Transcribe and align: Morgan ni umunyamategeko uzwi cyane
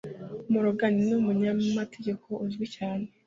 Morgan 0.51 0.95
ni 1.05 1.13
umunyamategeko 1.19 2.27
uzwi 2.45 2.65
cyane 2.75 3.05